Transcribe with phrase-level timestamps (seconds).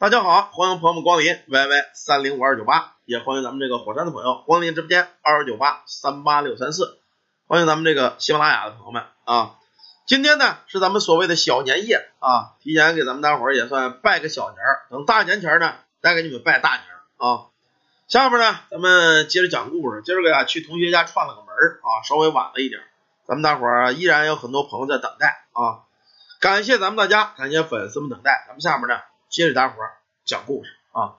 [0.00, 6.98] 大家好，欢迎朋友们光临 YY 三零五二九八，也欢迎咱们这个火山的朋友光临直播间二九八三八六三四，
[7.46, 9.56] 欢迎咱们这个喜马拉雅的朋友们啊。
[10.06, 17.44] 今天呢是咱们所谓的小年夜啊，提前给咱们大伙儿也算拜个小年儿，等大年前呢再给你们拜大年儿啊。
[18.08, 21.48] 下面呢咱们接着讲故事，今儿个呀去同学家串了个门
[21.82, 22.80] 啊，稍微晚了一点，
[23.26, 25.84] 咱们大伙儿依然有很多朋友在等待啊，
[26.40, 28.98] 感谢咱们大家，感谢粉丝们等待，咱们下面呢。
[29.30, 29.76] 接着大伙
[30.24, 31.14] 讲故事啊。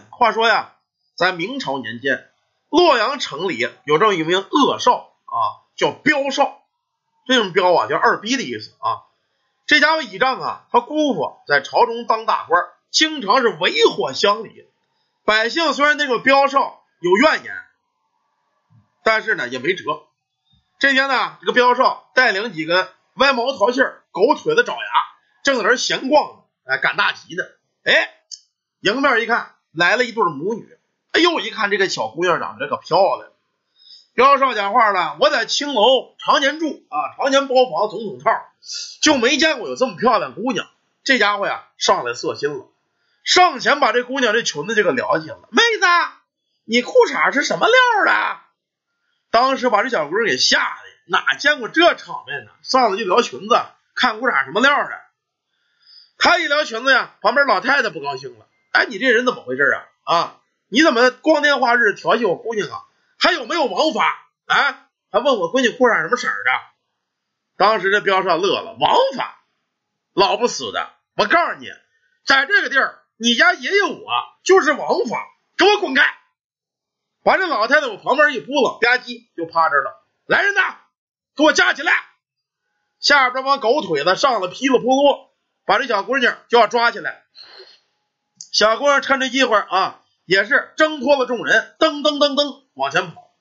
[0.12, 0.74] 话说呀，
[1.14, 2.30] 在明朝年间，
[2.68, 6.62] 洛阳城里有这么一名恶少啊，叫彪少。
[7.26, 9.08] 这种彪啊，叫二逼的意思啊。
[9.66, 14.68] 这家伙倚仗啊，他姑父在朝中当大官，经常是为祸乡里。
[15.24, 17.54] 百姓虽然对这个彪少有怨言，
[19.02, 20.02] 但是呢也没辙。
[20.78, 25.07] 这天呢，这个彪少带领几个歪毛桃杏、狗腿子、爪牙。
[25.42, 27.44] 正在那闲逛呢，哎，赶大集呢，
[27.84, 28.10] 哎，
[28.80, 30.78] 迎面一看，来了一对母女，
[31.12, 33.30] 哎呦，一看这个小姑娘长得可漂亮。
[34.14, 38.30] 彪少讲话了，我在青楼常年住啊，常年包房总统套，
[39.00, 40.66] 就没见过有这么漂亮姑娘。
[41.04, 42.66] 这家伙呀，上来色心了，
[43.22, 45.48] 上前把这姑娘这裙子就给撩起来了。
[45.52, 45.86] 妹子，
[46.64, 48.40] 你裤衩是什么料的？
[49.30, 52.50] 当时把这小姑娘给吓的，哪见过这场面呢？
[52.62, 53.56] 上来就撩裙子，
[53.94, 55.00] 看裤衩什么料的。
[56.18, 58.46] 他一撩裙子呀，旁边老太太不高兴了。
[58.72, 59.86] 哎，你这人怎么回事啊？
[60.02, 62.82] 啊，你怎么光天化日调戏我姑娘啊？
[63.18, 64.28] 还有没有王法？
[64.46, 66.50] 啊，还问我闺女裤衩什么色的？
[67.56, 69.44] 当时这彪少乐了，王法，
[70.12, 70.90] 老不死的！
[71.16, 71.68] 我告诉你，
[72.24, 74.06] 在这个地儿，你家爷爷我
[74.44, 76.04] 就是王法，给我滚开！
[77.24, 80.04] 把这老太太往旁边一扑棱，吧唧就趴这了。
[80.26, 80.76] 来人呐，
[81.36, 81.92] 给我架起来！
[83.00, 85.27] 下边这帮狗腿子上了，噼里扑噜。
[85.68, 87.24] 把这小姑娘就要抓起来，
[88.52, 93.34] 小姑娘趁这机会啊，也是挣脱了众人，噔噔噔噔往前跑。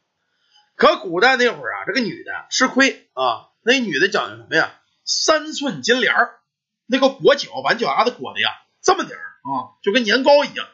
[0.76, 4.74] 可古代那会儿啊，这个女的吃亏啊，那女的讲究什么呀？
[5.06, 6.40] 三寸金莲儿，
[6.86, 8.50] 那个裹脚把脚丫子裹的呀，
[8.82, 10.68] 这么点儿啊，就跟年糕一样。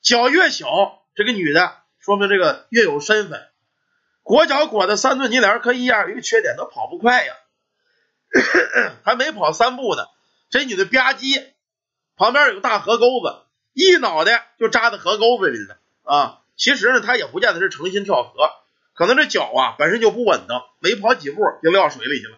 [0.00, 0.66] 脚越小，
[1.14, 3.46] 这个女的说明这个越有身份。
[4.22, 7.34] 裹脚裹的三寸金莲，可一样一个缺点，她跑不快呀，
[9.04, 10.06] 还没跑三步呢。
[10.50, 11.44] 这女的吧唧，
[12.16, 16.40] 旁边有个大河沟子，一脑袋就扎在河沟子里了啊！
[16.56, 18.50] 其实呢，她也不见得是诚心跳河，
[18.94, 22.36] 可能这脚啊本身就不稳当，没跑几步就撂水里去了。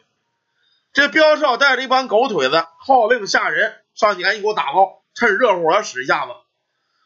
[0.92, 6.32] 这彪少带着一帮狗腿子，号令下人上去赶紧给我打捞，趁热乎我要使一下子。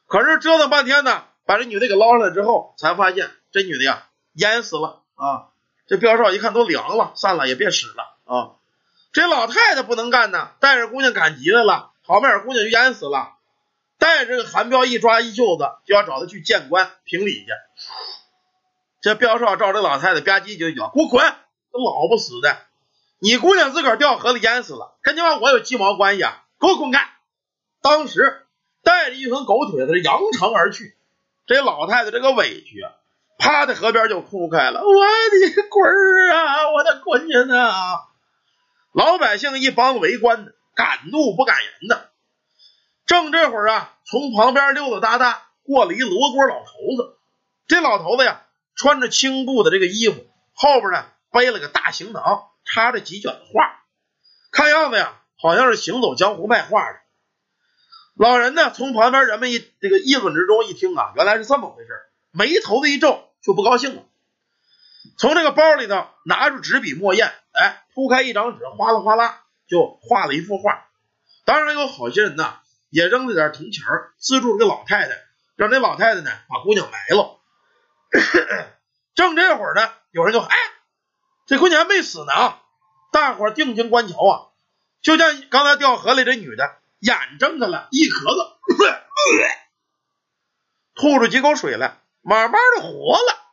[0.09, 5.49] 可是折腾半天呢，把这女的给捞上来之后，才发现这女的呀淹死了啊！
[5.87, 8.50] 这彪少一看都凉了，散了也别使了啊！
[9.16, 13.32] 这老太太不能干呐，带着姑娘赶集来了，好不点姑娘就淹死了。
[13.97, 17.47] 带着这个韩彪一抓一袖子，就要找他去见官评理去。
[19.00, 21.25] 这彪少照这老太太吧唧就一脚，给我滚！
[21.25, 22.59] 这老不死的，
[23.19, 26.44] 你姑娘自个儿掉河里淹死了，跟你妈我有鸡毛关系啊？
[26.60, 27.09] 给我滚开！
[27.81, 28.44] 当时
[28.83, 30.94] 带着一群狗腿子扬长而去。
[31.47, 32.93] 这老太太这个委屈啊，
[33.38, 34.83] 趴在河边就哭开了。
[34.83, 36.71] 我的滚儿啊！
[36.71, 38.06] 我的闺女啊！
[38.97, 42.12] 老百姓一帮围观的，敢怒不敢言的。
[43.05, 47.19] 正这会儿啊，从旁边溜溜达达过了一罗锅老头子。
[47.67, 50.25] 这老头子呀，穿着青布的这个衣服，
[50.55, 53.84] 后边呢背了个大行囊，插着几卷画，
[54.51, 56.99] 看样子呀，好像是行走江湖卖画的。
[58.15, 61.91] 老人呢，从旁边人们一这个议论之中一听啊，原来是这么回事，
[62.31, 64.05] 眉头子一皱，就不高兴了。
[65.19, 70.87] 从这个包里头拿出纸笔墨砚，哎，铺开一张纸，哗啦哗啦就画了一幅画。
[71.44, 72.59] 当然有好些人呢，
[72.91, 73.84] 也扔了点铜钱
[74.19, 75.15] 资助这老太太，
[75.56, 77.41] 让这老太太呢把姑娘埋了。
[79.15, 80.56] 正这会儿呢，有人就哎，
[81.47, 82.62] 这姑娘还没死呢啊。
[83.12, 84.53] 大伙定睛观瞧啊，
[85.00, 88.57] 就像刚才掉河里这女的眼睁开了，一咳嗽，
[90.95, 93.46] 吐出几口水来，慢慢的活了。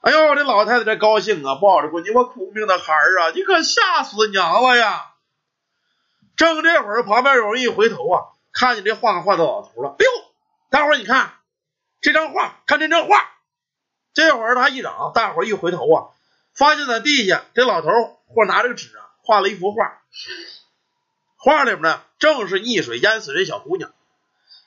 [0.00, 5.12] 哎呦，这老太太这高兴啊，抱着闺女，我苦命的孩儿啊，你可吓死娘了呀！
[6.36, 9.90] 正这会儿，旁边有人一回头啊，看见这画画的老头了。
[9.98, 10.10] 哎呦，
[10.70, 11.34] 大伙儿你看
[12.00, 13.30] 这张画，看这张画。
[14.14, 16.08] 这会儿他一嚷，大伙儿一回头啊，
[16.54, 17.88] 发现在地下这老头
[18.26, 20.00] 或拿着纸啊，画了一幅画。
[21.36, 23.92] 画里面呢，正是溺水淹死这小姑娘，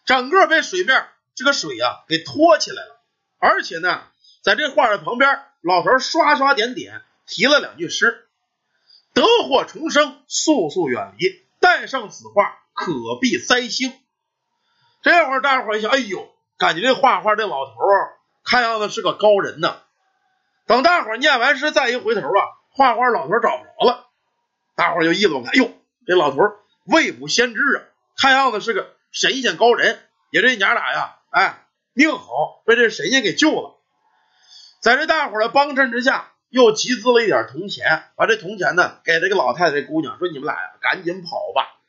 [0.06, 3.02] 整个被水面这个水啊给托起来了，
[3.40, 4.04] 而且呢。
[4.44, 8.28] 在这画的旁边，老头刷刷点点提了两句诗
[9.16, 13.94] ：“得祸重生，速速远离；带上此画，可避灾星。
[15.02, 19.78] 这会儿大伙一想，哎呦，感觉这画画这老头儿看样子是个高人呐。
[20.68, 24.10] 等大伙念完诗，再一回头啊，画画老头找不着了。
[24.76, 25.72] 大伙就议论：“哎呦，
[26.06, 26.40] 这老头
[26.86, 27.80] 未卜先知啊，
[28.18, 30.00] 看样子是个神仙高人。
[30.32, 33.80] 也这娘俩呀，哎，命好，被这神仙给救了。”
[34.84, 41.80] 在这大伙的帮衬之下，又集资了一点铜钱，把这铜钱呢给这个老太太、姑娘，说：“你们俩呀，赶紧跑吧。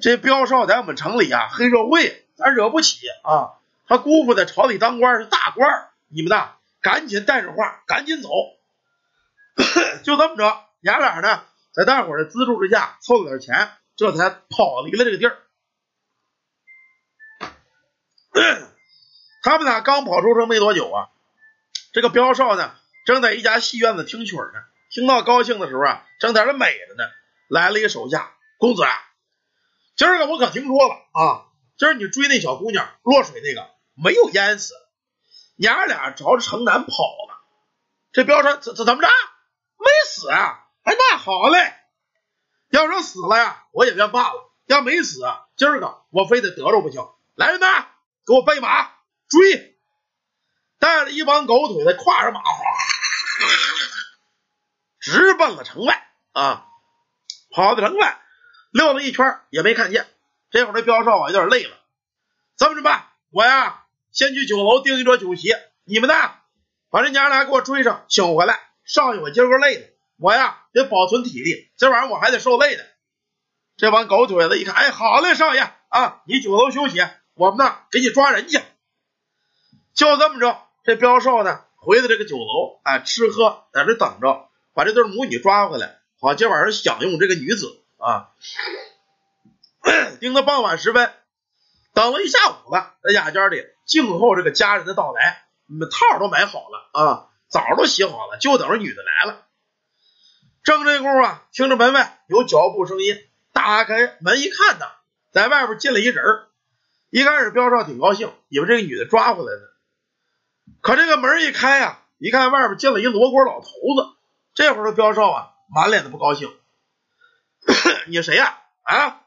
[0.00, 3.60] 这彪少在我们城里啊，黑社会咱惹不起啊。
[3.86, 8.30] 他姑父在朝里当官是大官，你们呐，赶紧带着话，赶紧走。
[10.02, 15.36] 就这么着，娘俩呢，在大伙的资助之下，凑了点钱，这才跑离了这个地儿。
[19.44, 21.10] 他们俩刚跑出城没多久啊。
[21.92, 22.74] 这个彪少呢，
[23.04, 24.64] 正在一家戏院子听曲呢。
[24.90, 27.10] 听到高兴的时候啊，正在这美着呢。
[27.48, 28.90] 来了一个手下，公子啊，
[29.94, 31.46] 今儿个我可听说了啊，
[31.76, 34.74] 今儿你追那小姑娘落水那个没有淹死，
[35.56, 37.40] 娘俩朝着城南跑了。
[38.12, 39.08] 这彪说怎怎怎么着？
[39.78, 40.64] 没死啊？
[40.84, 41.74] 哎，那好嘞。
[42.70, 45.20] 要说死了呀，我也便罢了；要没死，
[45.56, 47.06] 今儿个我非得得着不行。
[47.34, 47.86] 来人呐，
[48.26, 48.90] 给我备马
[49.28, 49.71] 追！
[50.82, 52.42] 带着一帮狗腿子，跨着马，
[54.98, 56.66] 直奔了城外啊！
[57.52, 58.20] 跑到城外
[58.72, 60.08] 溜了一圈，也没看见。
[60.50, 61.76] 这会儿这彪少啊，有点累了。
[62.56, 66.14] 这么着吧，我呀，先去酒楼订一桌酒席，你们呢，
[66.90, 68.58] 把这娘俩给我追上，请回来。
[68.84, 69.88] 少爷，我今儿个累的，
[70.18, 72.82] 我呀得保存体力，今晚上我还得受累呢。
[73.76, 76.98] 这帮狗腿子一看，哎，好嘞，少爷啊，你酒楼休息，
[77.34, 78.60] 我们呢给你抓人去。
[79.94, 80.70] 就这么着。
[80.84, 87.68] 这彪少呢，回到这个酒楼，哎，吃喝在这等着，把这对母女抓回来，好今晚上享用这个女子
[87.98, 88.30] 啊。
[90.18, 91.12] 盯到傍晚时分，
[91.94, 95.44] 等了一下午了，在雅间里静候这个家人的到来，
[95.90, 99.46] 套都买好了啊，澡都洗好了，就等着女的来了。
[100.64, 103.16] 正这功夫啊，听着门外有脚步声音，
[103.52, 104.86] 打开门一看呢，
[105.30, 106.24] 在外边进来一人
[107.10, 109.71] 一开始彪少挺高兴，以为这个女的抓回来的。
[110.80, 114.16] 可这个门一开呀，一看外边进了一罗锅老头子。
[114.54, 116.54] 这会儿的彪少啊，满脸的不高兴。
[118.08, 118.58] 你谁呀？
[118.82, 119.22] 啊，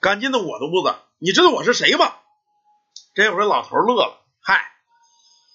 [0.00, 0.94] 敢进到我的屋子？
[1.18, 2.14] 你知道我是谁吗？
[3.14, 4.20] 这会儿老头乐了。
[4.42, 4.70] 嗨，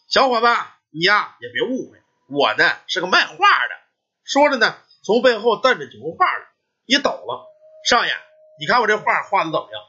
[0.09, 0.47] 小伙子，
[0.91, 3.75] 你呀也别误会，我呢是个卖画的。
[4.23, 6.47] 说着呢，从背后瞪着几幅画来，
[6.85, 7.47] 一抖了。
[7.87, 8.11] 少爷，
[8.59, 9.81] 你看我这画画的怎么样？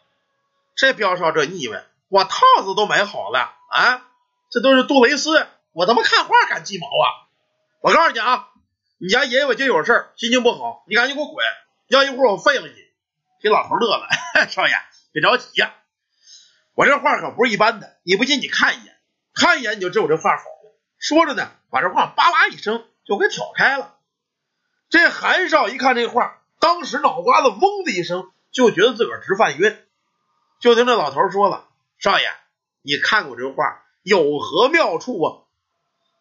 [0.76, 4.05] 这彪少这腻歪，我套子都买好了啊。
[4.50, 7.06] 这都是杜蕾斯，我他妈看画赶鸡毛啊！
[7.82, 8.48] 我告诉你啊，
[8.98, 11.44] 你家爷爷我就有事心情不好，你赶紧给我滚，
[11.88, 12.74] 要一会儿我废了你。
[13.40, 14.08] 这老头乐了，
[14.48, 14.74] 少爷
[15.12, 15.74] 别着急呀，
[16.74, 18.96] 我这画可不是一般的，你不信你看一眼，
[19.34, 20.44] 看一眼你就知道我这画好。
[20.98, 23.98] 说着呢，把这画叭啦一声就给挑开了。
[24.88, 29.76] 这韩少一看这画，当时脑瓜子嗡的一声，就觉得自个儿直犯晕。
[30.60, 31.68] 就听这老头说了
[32.00, 32.32] ：“少爷，
[32.82, 35.42] 你看过这画？”有何妙处啊？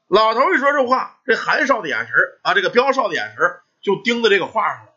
[0.08, 4.92] 老头一说这话，这韩少的眼神啊，这个彪少的眼神就盯在这个画上了。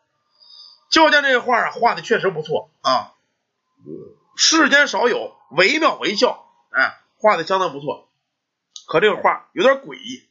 [0.90, 3.12] 就见这个画啊，画的确实不错啊，
[4.38, 8.08] 世间少有，惟妙惟肖，哎，画的相当不错。
[8.86, 10.26] 可这个画有点诡异。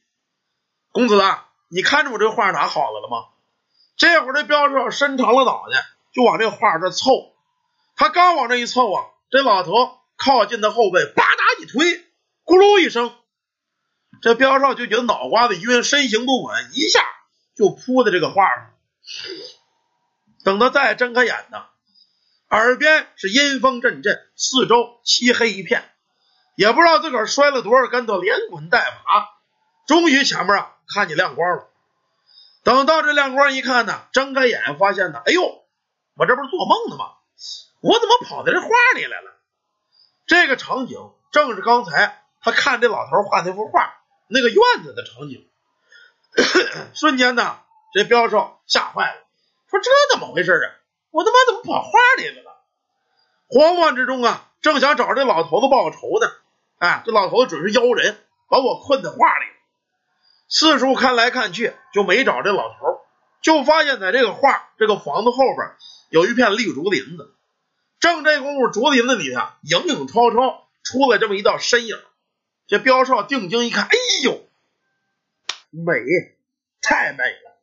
[0.91, 3.27] 公子啊，你看着我这画哪好了了吗？
[3.97, 7.35] 这会儿这彪少伸长了脑袋，就往这画这凑。
[7.95, 12.06] 他刚往这一凑啊，这老头靠近他后背，吧嗒一推。
[12.47, 13.13] 咕噜一声，
[14.21, 17.03] 这彪少就觉得脑瓜子晕，身形不稳，一下
[17.57, 18.73] 就扑在这个画上。
[20.45, 21.65] 等他再睁开眼呢，
[22.49, 25.91] 耳边是阴风阵阵，四周漆黑一片，
[26.55, 29.27] 也不知道自个儿摔了多少跟头，连滚带爬，
[29.85, 31.67] 终于前面啊看见亮光了。
[32.63, 35.43] 等到这亮光一看呢，睁开眼发现呢，哎呦，
[36.15, 37.11] 我这不是做梦呢吗？
[37.81, 39.33] 我怎么跑到这画里来了？
[40.27, 40.97] 这个场景
[41.33, 42.23] 正是刚才。
[42.41, 43.93] 他看这老头画那幅画，
[44.27, 45.47] 那个院子的场景，
[46.93, 47.59] 瞬间呢，
[47.93, 49.21] 这彪少吓坏了，
[49.69, 50.71] 说这怎么回事啊？
[51.11, 52.57] 我他妈怎么跑画里来了？
[53.47, 56.27] 慌乱之中啊，正想找这老头子报仇呢，
[56.79, 58.17] 哎，这老头子准是妖人，
[58.49, 59.45] 把我困在画里。
[60.49, 63.01] 四处看来看去，就没找这老头，
[63.41, 65.75] 就发现在这个画这个房子后边
[66.09, 67.33] 有一片绿竹林子。
[67.99, 71.97] 正这功夫，竹林子里啊，影影绰绰出来这么一道身影。
[72.67, 74.45] 这彪少定睛一看，哎呦，
[75.71, 75.93] 美，
[76.81, 77.61] 太美了！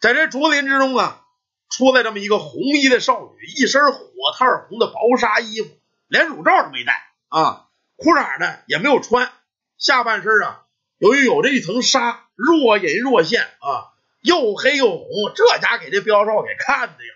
[0.00, 1.24] 在这竹林之中啊，
[1.70, 4.00] 出来这么一个红衣的少女，一身火
[4.38, 5.68] 炭红的薄纱衣服，
[6.08, 9.32] 连乳罩都没戴啊，裤衩呢也没有穿，
[9.78, 10.64] 下半身啊
[10.98, 17.14] 由于有这一层纱，若隐若现啊，又黑又红，这家给这彪少给看的呀！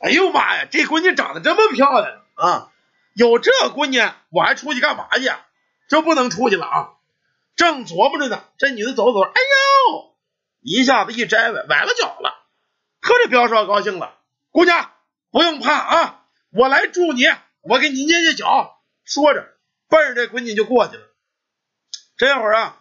[0.00, 2.72] 哎呦妈呀，这闺女长得这么漂亮啊！
[3.14, 3.98] 有这闺女，
[4.30, 5.28] 我还出去干嘛去？
[5.88, 6.90] 这不能出去了啊！
[7.56, 10.14] 正琢磨着呢，这女的走走，哎呦，
[10.60, 12.46] 一下子一摘崴，崴了脚了。
[13.00, 14.14] 可这彪少高兴了，
[14.50, 14.92] 姑娘
[15.30, 17.24] 不用怕啊，我来助你，
[17.62, 18.80] 我给你捏捏脚。
[19.02, 19.56] 说着，
[19.88, 21.02] 奔着这闺女就过去了。
[22.16, 22.76] 这会儿啊，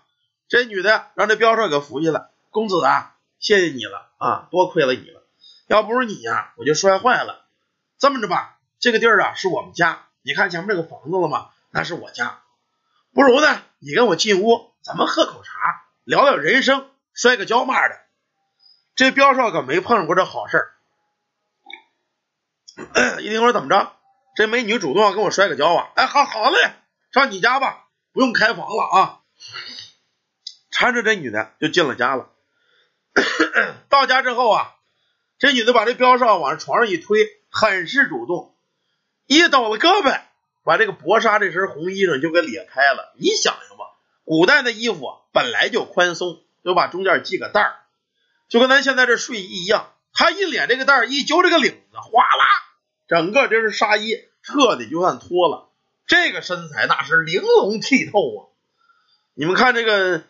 [0.50, 5.24] 这女的让这彪少给扶起来，公子啊，谢谢你了啊，多亏了你了，
[5.68, 7.46] 要不是你呀，我就摔坏了。
[7.98, 11.50] 这么着吧，这个地儿啊是我们家，你看前面这个房子了吗？
[11.72, 12.42] 那是我家。
[13.14, 15.52] 不如呢，你跟我进屋，咱们喝口茶，
[16.04, 18.00] 聊聊人生，摔个跤嘛的。
[18.96, 20.74] 这彪少可没碰上过这好事儿。
[23.22, 23.94] 一听说怎么着，
[24.36, 25.90] 这美女主动要跟我摔个跤啊？
[25.96, 26.74] 哎，好好嘞，
[27.12, 29.22] 上你家吧，不用开房了啊。
[30.72, 32.30] 搀着这女的就进了家了。
[33.90, 34.76] 到家之后啊，
[35.40, 38.56] 这女的把这彪少往床上一推，很是主动，
[39.26, 40.22] 一抖了胳膊。
[40.68, 43.86] 把这个薄纱这身红衣裳就给裂开了，你想想吧，
[44.26, 47.76] 古代的衣服本来就宽松，就把中间系个带儿，
[48.50, 49.94] 就跟咱现在这睡衣一样。
[50.12, 52.46] 他一敛这个带儿，一揪这个领子，哗啦，
[53.08, 55.70] 整个这是纱衣彻底就算脱了。
[56.06, 58.52] 这个身材那是玲珑剔透啊！
[59.36, 60.24] 你们看这个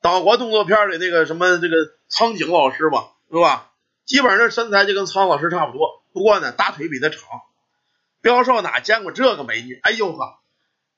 [0.00, 1.76] 岛国动作片里那个什么这个
[2.08, 3.72] 苍井老师吧，是吧？
[4.06, 7.20] 基本上这身材就跟苍老师差不多，不过呢大腿比他长。
[8.26, 9.78] 彪少哪见过这个美女？
[9.84, 10.40] 哎呦呵，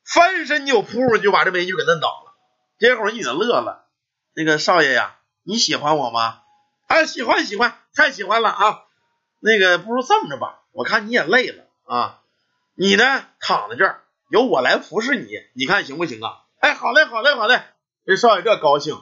[0.03, 2.33] 翻身就扑，就把这美女给摁倒了。
[2.79, 3.87] 这会儿女的乐了
[4.33, 6.41] ：“那个少爷呀，你喜欢我吗
[6.89, 8.85] ？”“啊，喜欢喜欢，太喜欢了啊
[9.41, 12.21] ！”“那个不如这么着吧，我看你也累了啊，
[12.75, 17.61] 你呢躺在这儿，由我来服侍你，你看行不行啊？”“哎，好嘞，好嘞，好嘞！”
[18.07, 18.99] 这少爷这高兴。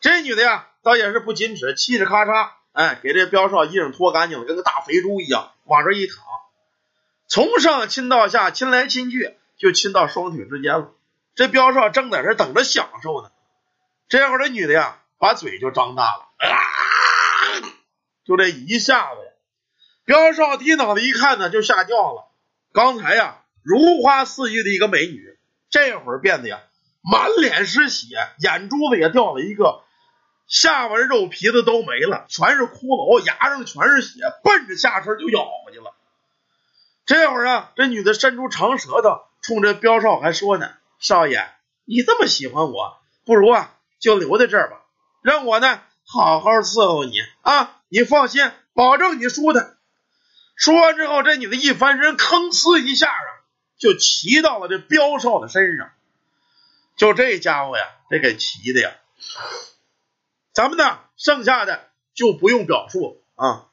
[0.00, 6.16] 这女的呀，倒也是不矜持，气势咔嚓，哎，给这彪少衣裳脱干净了，跟个大肥猪一样，往这一躺。
[7.26, 10.92] 从上亲到下，亲来亲去，就亲到双腿之间了。
[11.34, 13.30] 这彪少正在这等着享受呢。
[14.08, 16.48] 这会儿这女的呀，把嘴就张大了，啊
[18.24, 19.30] 就这一下子呀，
[20.04, 22.30] 彪少低脑袋一看呢，就吓尿了。
[22.72, 25.38] 刚才呀，如花似玉的一个美女，
[25.70, 26.60] 这会儿变得呀，
[27.02, 29.82] 满脸是血，眼珠子也掉了一个，
[30.46, 35.94] 下巴肉皮子都没了，全是骷髅，牙上全是血，奔着下身就咬过去了。
[37.06, 41.50] 这会儿啊，这女的伸出长舌头，冲着彪少还说呢：“少爷，
[41.84, 44.80] 你这么喜欢我，不如啊就留在这儿吧，
[45.22, 47.82] 让我呢好好伺候你啊！
[47.88, 49.76] 你放心，保证你舒坦。”
[50.56, 53.28] 说完之后，这女的一翻身，吭哧一下啊，
[53.76, 55.90] 就骑到了这彪少的身上。
[56.96, 58.92] 就这家伙呀，这给骑的呀！
[60.54, 63.66] 咱们呢，剩下的就不用表述啊。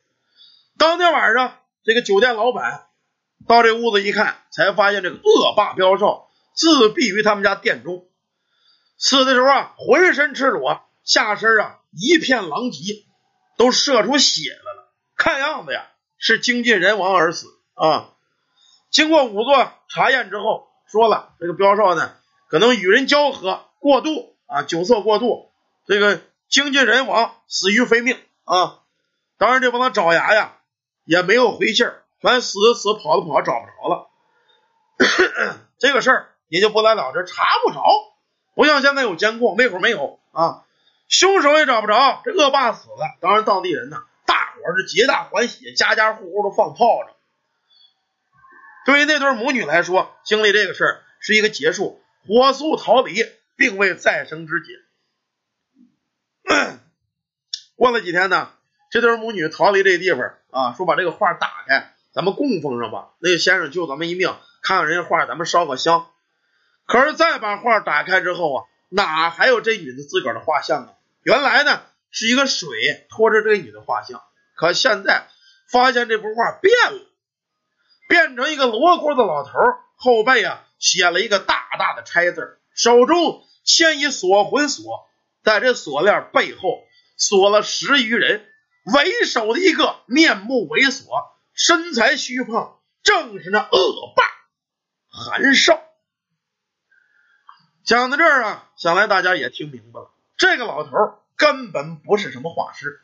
[0.77, 2.87] 当天晚上，这个酒店老板。
[3.47, 8.05] 到这屋子一看，才发现这个恶霸彪少自闭于他们家店中，
[8.97, 13.05] 死的时候啊，浑身赤裸，下身啊一片狼藉，
[13.57, 14.91] 都射出血来了。
[15.15, 18.09] 看样子呀，是精尽人亡而死啊。
[18.89, 22.13] 经过仵作查验之后，说了这个彪少呢，
[22.49, 25.51] 可能与人交合过度啊，酒色过度，
[25.87, 28.79] 这个精尽人亡，死于非命啊。
[29.37, 30.57] 当然，这帮他爪牙呀，
[31.05, 32.00] 也没有回信儿。
[32.21, 34.09] 全死死跑了跑，找不着了。
[35.79, 37.83] 这个事儿也就不了了之，查不着。
[38.53, 40.63] 不像现在有监控，那会儿没有啊。
[41.07, 43.17] 凶手也找不着，这恶霸死了。
[43.19, 47.13] 当然，当地人呢，大伙儿是皆大欢喜，家家户户都放炮仗。
[48.85, 53.25] 对于那对母女来说，经历这个事儿是一个结束，火速逃离，
[53.55, 54.73] 并未再生之节。
[57.75, 58.51] 过了几天呢，
[58.89, 61.93] 这对母女逃离这地方啊，说把这个画打开。
[62.13, 66.07] 咱们供奉上吧，那个先生救咱们一命，看看人家画，咱们烧个香。
[66.85, 70.93] 可是再把画打开之后啊，哪还有这女的自个儿的画像啊？
[71.23, 74.21] 原来呢是一个水托着这女的画像，
[74.55, 75.27] 可现在
[75.69, 77.07] 发现这幅画变了，
[78.09, 79.51] 变成一个罗锅的老头，
[79.95, 85.07] 后背啊写了一个大大的拆字，手中牵一锁魂锁，
[85.43, 86.83] 在这锁链背后
[87.15, 88.45] 锁了十余人，
[88.93, 91.05] 为首的一个面目猥琐。
[91.53, 94.23] 身材虚胖，正是那恶霸
[95.07, 95.81] 韩少。
[97.83, 100.91] 讲到这儿啊，想来大家也听明白了，这个老头
[101.35, 103.01] 根本不是什么画师，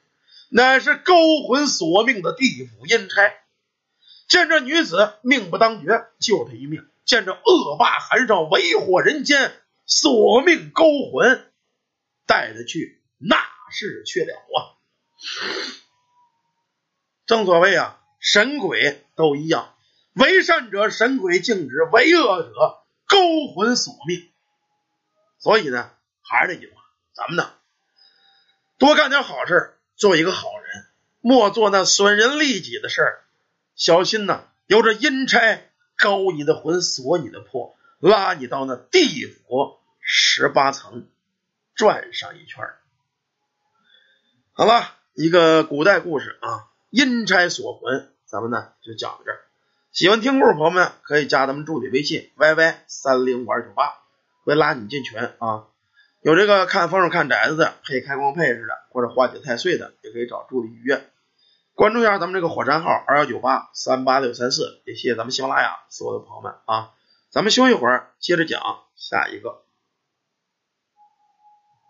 [0.49, 1.13] 乃是勾
[1.47, 3.33] 魂索命的地府阴差。
[4.27, 9.53] 见这女子命不当绝，救她一命；见这恶霸韩少为祸人间，
[9.85, 11.51] 索命勾魂，
[12.25, 13.37] 带他去那
[13.71, 14.75] 是去了啊！
[17.25, 19.75] 正所谓啊，神鬼都一样，
[20.13, 22.51] 为善者神鬼敬之，为恶者
[23.07, 23.17] 勾
[23.53, 24.29] 魂索命。
[25.39, 26.81] 所以呢，还是那句话，
[27.13, 27.53] 咱们呢
[28.77, 30.85] 多干点好事，做一个好人，
[31.21, 33.23] 莫做那损人利己的事儿。
[33.75, 35.61] 小心呐，有这阴差
[35.97, 41.07] 勾你的魂，锁你的魄，拉你到那地府十八层
[41.75, 42.67] 转上一圈
[44.53, 46.67] 好了，一个古代故事啊。
[46.89, 49.41] 阴差锁魂，咱们呢就讲到这儿。
[49.91, 53.93] 喜欢听故事朋友们可以加咱们助理微信 yy 三零五二九八，
[54.45, 55.65] 会拉你进群啊。
[56.21, 61.09] 有这个看风水看宅子的，配开光配饰的，或者化解太岁的，也可以找助理预约。
[61.73, 66.91] 关注一下咱们这个火山号二幺九八三八六三四，也谢谢咱们喜马拉雅所有的朋友们啊。
[67.29, 68.61] 咱们休息会儿，接着讲
[68.95, 69.61] 下一个。